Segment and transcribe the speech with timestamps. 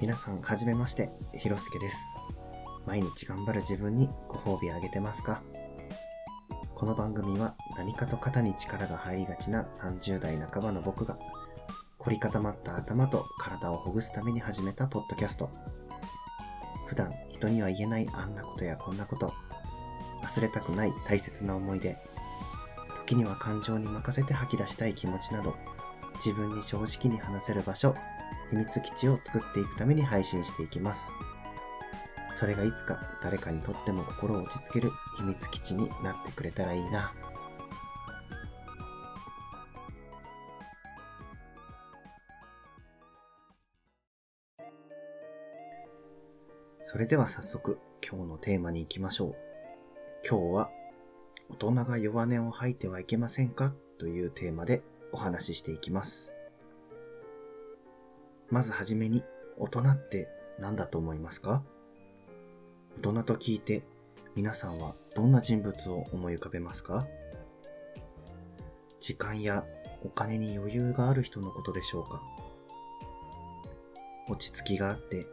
[0.00, 1.96] 皆さん、はじめまして、ひろすけです。
[2.86, 5.42] 毎日頑張る自分にご褒美あげてますか？
[6.74, 11.18] この番組は何かと肩に力が入りがちな30代半ばの僕が
[11.98, 15.48] 凝り固まった頭と体をほぐすために始めたポッドキャスト。
[16.86, 19.32] 普段人には言えないあんなことやこんなこと、
[20.22, 21.96] 忘れたくない大切な思い出、
[23.06, 25.54] 時には感情に任せて吐き出したい気持ちなど、
[26.16, 27.94] 自分に正直に話せる場所、
[28.52, 31.14] 秘密基地を作っていくために配信していきます。
[32.34, 37.14] それがいつか誰かにとっても心を落ち着ける秘密基地になってくれたらいいな。
[46.84, 49.36] それでは早速今日のテーマに行きましょう。
[50.28, 50.70] 今日は
[51.48, 53.72] 大人が弱音を吐いてはいけませんか？
[53.98, 56.31] というテーマでお話ししていきます。
[58.52, 59.24] まずはじめに
[59.56, 61.62] 大人って何だと思いますか？
[62.98, 63.82] 大人と聞いて
[64.36, 67.06] 皆さんはどんな人物を思い浮かべますか？
[69.00, 69.64] 時間や
[70.04, 72.20] お金に余裕がある人のことでしょうか？
[74.28, 75.24] 落ち着きがあって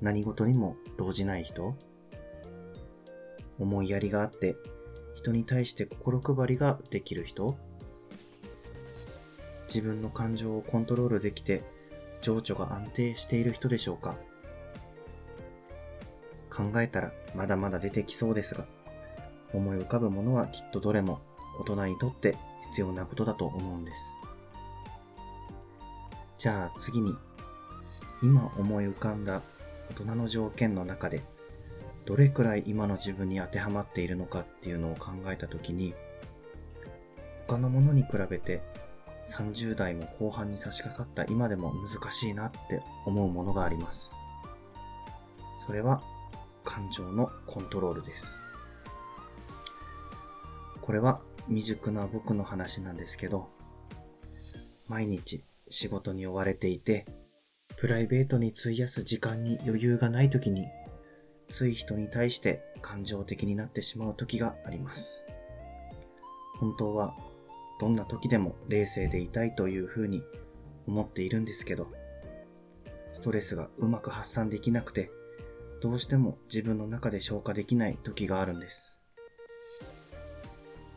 [0.00, 1.76] 何事にも動じない人？
[3.60, 4.56] 思いやりがあって
[5.14, 7.56] 人に対して心配りができる人？
[9.68, 11.62] 自分の感情をコントロールできて
[12.20, 14.16] 情緒が安定している人でしょうか？
[16.50, 18.66] 考えたらまだまだ出てきそうですが
[19.54, 21.20] 思い浮かぶものはきっとどれも
[21.60, 22.36] 大人にとって
[22.70, 24.14] 必要なことだと思うんです。
[26.36, 27.14] じゃあ次に
[28.22, 29.42] 今思い浮かんだ
[29.90, 31.22] 大人の条件の中で
[32.04, 35.94] どれくらい今の自分に当てはまっているのかっていうのを考えたときに
[37.46, 38.62] 他のものに比べて
[39.28, 44.14] 30代も後半に差し掛かった今でも難しいなって思うものがあります。
[45.66, 46.02] それは
[46.64, 48.38] 感情のコントロールです。
[50.80, 53.48] これは未熟な僕の話なんですけど
[54.86, 57.06] 毎日仕事に追われていて
[57.76, 60.66] プライベートに費やす時間に余裕がない時に
[61.50, 65.24] つい人に対して感情的になってしまう時があります。
[66.58, 67.14] 本当は
[67.80, 70.22] どんな時でも冷静でいたいというふうに
[70.86, 71.88] 思っているんですけど
[73.12, 75.10] ストレスがうまく発散できなくて
[75.80, 78.98] どうしても自分の中で消化できない時があるんです。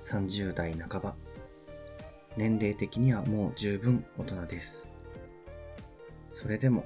[0.04, 1.16] 30代半ば
[2.36, 4.88] 年齢的にはもう十分大人です。
[6.34, 6.86] それでも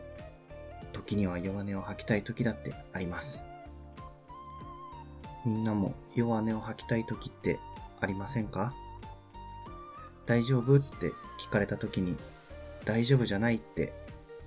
[0.91, 3.41] 時には弱音を吐きたい時だってあります。
[5.45, 7.59] みんなも弱音を吐きたい時って
[8.01, 8.73] ありませんか？
[10.25, 10.77] 大丈夫？
[10.77, 12.15] って聞かれた時に
[12.83, 13.93] 大丈夫じゃないって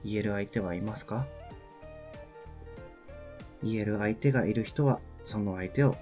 [0.04, 1.26] 言える相手はいますか？
[3.62, 5.96] 言える相手がいる人はその相手を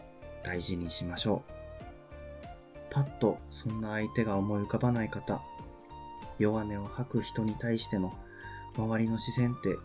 [0.45, 1.53] 大事にしましょう。
[2.91, 5.43] パッとそんな相手が思い浮かばない方、
[6.39, 8.15] 弱音を吐く人に対しての
[8.77, 9.77] 周りの視線って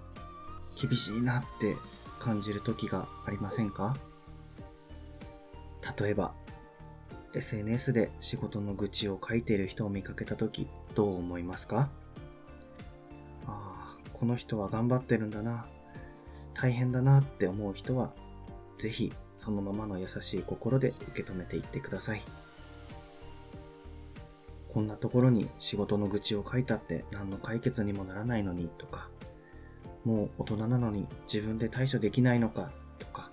[0.80, 1.76] 厳しいなって
[2.20, 3.98] 感じる時がありませんか？
[6.00, 6.34] 例えば
[7.34, 11.90] SNS で仕事の愚痴を書いている人を見かけた時どう思いますか？
[13.48, 15.66] ああ、この人は頑張ってるんだな。
[16.54, 18.12] 大変だなって思う人は、
[18.78, 22.22] ぜひそのままの優しい心で受け止めていってください。
[24.70, 29.10] こんなところに仕事の愚痴を書いたって何の解決にもならないのにとか、
[30.06, 33.32] もう大人なのに自分で対処できないのかとか、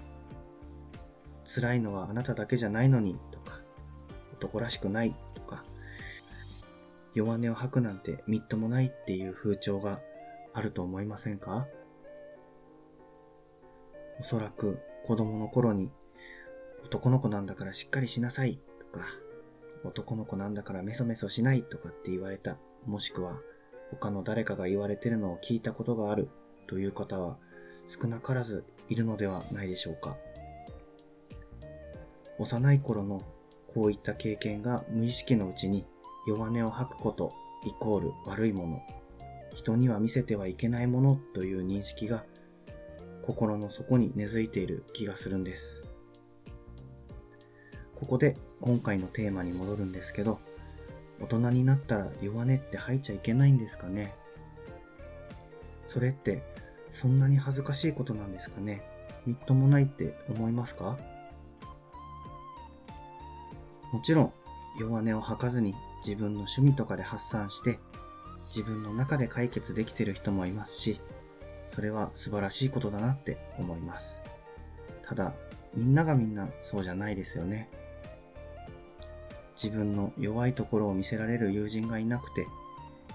[1.44, 3.18] 辛いのはあなただけじゃないのに、
[4.38, 5.64] 男らしくないとか、
[7.14, 10.00] 弱音を吐くなんてみっともないっていう風潮が
[10.54, 11.66] あると思いませんか？
[14.20, 15.90] おそらく子供の頃に
[16.84, 19.06] 男の子なんだからしっかりしなさいとか
[19.84, 22.56] 男の子なんだからメソメソしないとかって言われた
[22.86, 23.38] もしくは
[23.90, 26.28] 他の誰かが言われてるのを聞いたことがある
[26.66, 27.36] という方は
[27.86, 30.16] 少なからずいるのではないでしょうか。
[32.38, 33.22] 幼い頃の
[33.74, 35.86] こういった経験が無意識のうちに
[36.26, 37.32] 弱音を吐くこと
[37.66, 38.82] イコール悪いもの。
[39.54, 42.24] 人には見せてはいけないものという認識が
[43.22, 45.84] 心の底に根付いている気がするんです。
[47.94, 50.38] ここで今回のテーマに戻るんですけど、
[51.20, 54.14] 大人になったら弱音って吐いちゃいけないんですかね？
[55.84, 56.42] それって
[56.90, 58.82] そんなに恥ずかしいことなんですかね？
[59.26, 60.96] みっともないって思いますか？
[63.92, 64.32] もちろん
[64.78, 65.74] 弱音を吐かずに
[66.04, 67.78] 自分の趣味とかで発散して
[68.48, 71.00] 自分の中で解決できてる人もいますし、
[71.66, 74.20] それは素晴らしいことだなって思います。
[75.02, 75.34] ただ、
[75.74, 77.68] みんながみんなそうじゃないですよね。
[79.62, 82.46] 自分の弱いところを見せられる友人がいなくて、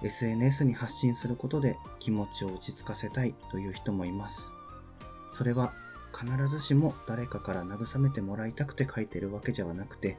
[0.02, 4.50] SNS に発信することで気持ちを落ち着かせたいという人もいます。
[5.32, 5.72] それは
[6.12, 10.16] 必ずしも誰かから慰めてもらいたくて書いてるわけじゃなくて、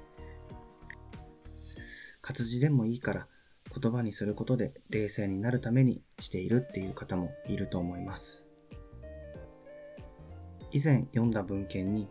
[2.26, 3.28] 活字でもいいから
[3.80, 8.48] 言葉にすることで冷静になるためにしているっていう方もいると思います。
[10.72, 12.08] 以前読んだ文献に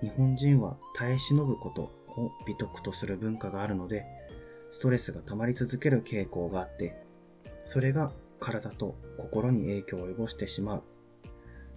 [0.00, 4.04] 日本人は耐え忍ぶことを美徳とする文化があるので
[4.72, 7.00] ストレスが溜まり続ける傾向があって
[7.64, 8.10] それが
[8.40, 10.82] 体と心に影響を及ぼしてしまう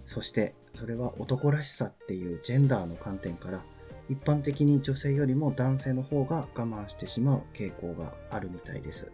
[0.04, 3.62] そしてそれは男らしさっていうジェンダーの観点から
[4.08, 9.10] 一般的に女性よりも男性の方が我慢してしまう傾向があるみたいです。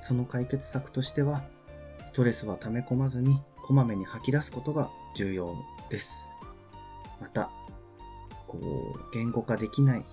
[0.00, 1.42] その解決策としては、
[2.06, 5.54] ストレスは溜め込まずにこまめに吐き出すことが重要
[5.90, 6.28] です。
[7.20, 7.50] また、
[8.46, 10.04] こう、言語化できない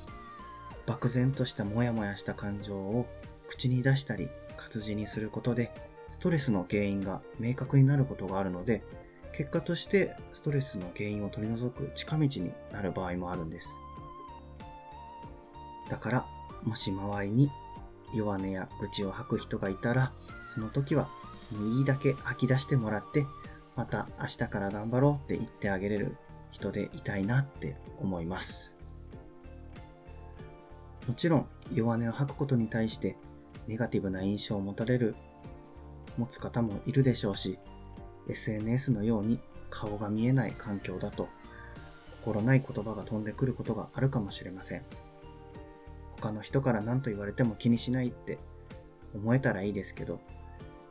[0.86, 3.08] 漠然としたモヤモヤした感情を
[3.48, 5.72] 口に出したり活字にすることで
[6.12, 8.84] ストレスの原因が明確になることがあるので
[9.38, 13.78] 結果としてストレスの原因を取り除く近道になる場合もあるんです。
[15.90, 16.26] だから、
[16.64, 17.52] もし周りに
[18.16, 20.14] 弱音や愚痴を吐く人がいたら、
[20.54, 21.10] その時は、
[21.78, 23.26] いいだけ吐き出してもらって、
[23.76, 26.16] また明日から頑張ろうって言ってあげれる
[26.52, 28.76] 人でいたいなって思います。
[31.08, 33.18] もちろん、弱音を吐くことに対して、
[33.68, 35.16] ネガティブな印象を持たれる、
[36.18, 37.60] 持つ方もいるでしょうし、
[38.28, 39.40] SNS のように
[39.70, 41.28] 顔が見えない環境だと
[42.22, 44.84] 心ない言葉が飛んでくることがあるかもしれません。
[46.22, 48.40] 他の人から何と言われても気にしないって
[49.14, 50.20] 思えたらいいですけど、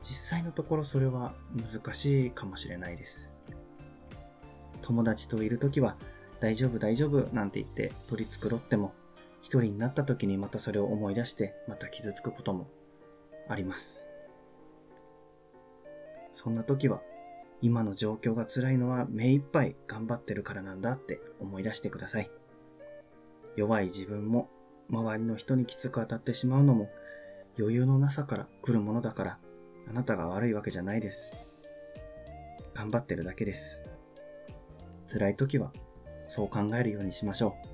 [0.03, 3.31] 実際のところそれは難しいかもしれないです。
[4.83, 5.97] 友達といる時は
[6.41, 8.93] 大丈夫大丈夫なんて言って取り繕っても
[9.41, 12.69] 一人になった時にまたそれを思い出してまた傷つくことも
[13.49, 14.07] あります。
[16.33, 17.01] そんな時は
[17.65, 22.31] 今の状況が辛いのは目いっぱい頑張ってるからなんだって思い出してください。
[23.57, 24.51] 弱い自分も
[24.91, 26.91] 周りの人にきつく当たってしまうのも
[27.59, 29.39] 余裕のなさから来るものだから
[29.89, 31.33] あなたが悪いわけじゃないです。
[32.75, 33.81] 頑張ってるだけです。
[35.11, 35.73] 辛い時は
[36.29, 37.69] そう考えるようにしましょう。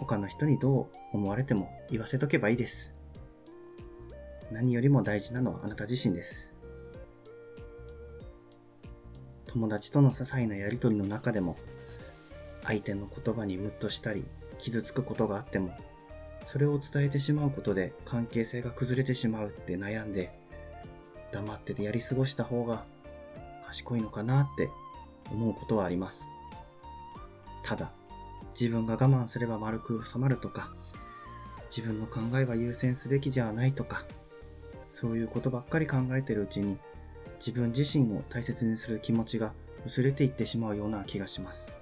[0.00, 2.92] 他の人にどう思われても言わせとけばいいです。
[4.50, 6.49] 何よりも大事なのはあなた自身です。
[9.52, 11.56] 友達との些細なやりとりの中でも、
[12.62, 14.24] 相手の言葉にムッとしたり、
[14.58, 15.76] 傷つくことがあっても、
[16.44, 20.30] それを伝えてしまうことで関係性が崩れてしまうって悩んで、
[21.32, 22.84] 黙っててやり過ごした方が
[23.66, 24.70] 賢いのかなって
[25.32, 26.28] 思うことはあります。
[27.64, 27.90] ただ、
[28.58, 30.72] 自分が我慢すれば丸く収まるとか、
[31.76, 34.04] 自分の考えは優先すべきじゃないとか、
[34.92, 36.78] そういうことばっかり考えてるうちに
[37.40, 39.54] 自分自身を大切にする気持ちが
[39.86, 41.74] 薄れていってしまうような気がします。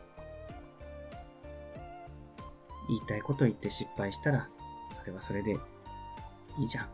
[2.88, 4.49] 言いたいこと言って失敗したら、
[5.00, 5.59] それはそれで
[6.59, 6.85] いいじゃん。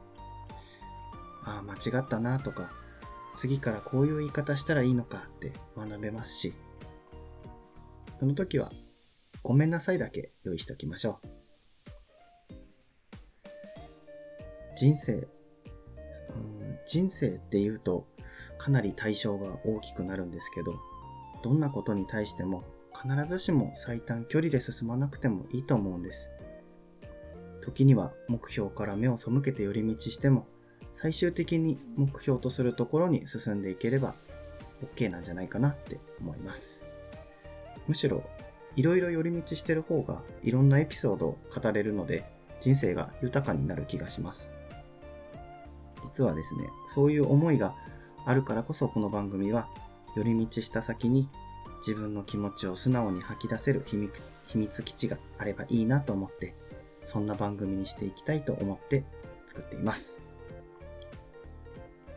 [1.44, 2.72] ああ、間違ったなとか、
[3.36, 6.54] 次からこういう言い方したらいいのかって学べますし、
[8.18, 8.72] その時は、
[9.42, 11.28] ごめんなさいだけ用意しておきましょう。
[14.76, 18.06] 人生、うん、人生って言うと、
[18.58, 20.74] かなり対象が大きくなるんですけど、
[21.42, 26.30] どんなことに対しても必ずしも最短距離で進まなくてもいいと思うんです。
[27.60, 30.46] 時には目標から目を背けて寄り道しても、
[30.92, 34.14] 最終的に目標とするところに進んでいければ
[34.94, 36.84] OK なんじゃないかなって思います。
[37.88, 38.22] むしろ、
[38.76, 42.24] いろいろ寄り道してる方がいろんなエピソードを語れるので、
[42.60, 44.50] 人生が豊かになる気がします。
[46.02, 47.74] 実はですね、そういう思いが
[48.26, 49.68] あるからこそこの番組は
[50.16, 51.28] 寄り道した先に
[51.86, 56.54] 自分の気持ちを素直に吐き出せる秘密秘密基地があればいいなと思って
[57.04, 59.04] そんな番組にしていきたいと思って
[59.46, 60.22] 作っています。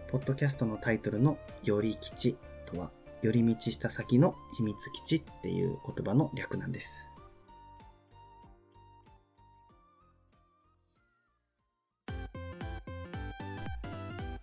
[0.10, 7.10] ポッドキャストのタイトルの寄り基地とは寄り道した先の秘密基地っていう言葉の略なんです。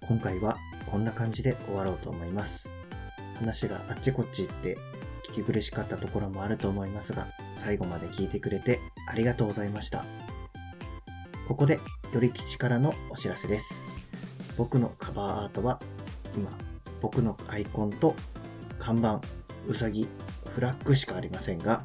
[0.07, 0.59] 今回は
[0.95, 2.77] こんな感じで終わろうと思います。
[3.35, 4.79] 話があっちこっち行って
[5.29, 10.05] 聞き苦しかったところもあると思いますが、最後まで聞いてくれてありがとうございました。
[11.49, 11.81] ここで
[12.13, 13.83] より吉からのお知らせです。
[14.57, 15.81] 僕のカバーアートは
[16.37, 16.57] 今、
[17.01, 18.15] 僕のアイコンと
[18.79, 19.21] 看板、
[19.67, 20.07] うさぎ、
[20.55, 21.83] フラッグしかありませんが、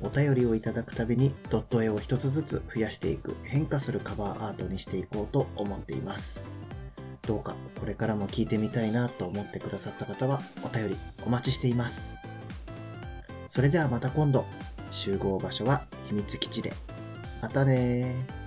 [0.00, 6.42] お便りをいただくたびにドット絵を一つずつ増やしていく変化するカバーアートにしていこうと思っています。
[7.32, 12.18] どうかこれからも聞いてみたいなと思ってくださった方はお便りお待ちしています。
[13.48, 14.44] それではまた今度、
[14.90, 16.74] 集合場所は秘密基地で。
[17.40, 18.41] またね。